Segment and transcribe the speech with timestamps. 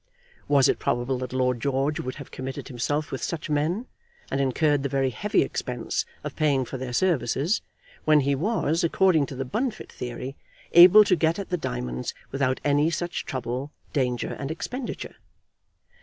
[0.47, 3.85] Was it probable that Lord George would have committed himself with such men,
[4.31, 7.61] and incurred the very heavy expense of paying for their services,
[8.03, 10.35] when he was, according to the Bunfit theory,
[10.73, 15.17] able to get at the diamonds without any such trouble, danger, and expenditure?